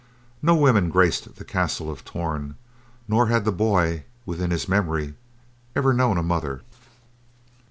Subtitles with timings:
[0.41, 2.55] No woman graced the castle of Torn
[3.07, 5.13] nor had the boy, within his memory,
[5.75, 6.63] ever known a mother.